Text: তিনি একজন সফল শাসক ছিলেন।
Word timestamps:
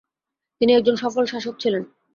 তিনি 0.61 0.71
একজন 0.73 0.95
সফল 0.95 1.23
শাসক 1.25 1.55
ছিলেন। 1.59 1.83